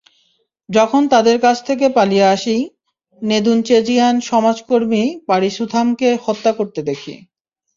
যখন 0.69 1.01
তাদের 1.07 1.37
কাছ 1.41 1.57
থেকে 1.65 1.85
পালিয়ে 1.89 2.25
আসি,- 2.27 2.55
নেদুনচেজিয়ান 3.21 4.15
সমাজকর্মী 4.29 5.01
পারিসুথামকে 5.27 6.09
হত্যা 6.25 6.51
করতে 6.59 6.79
দেখি। 6.89 7.13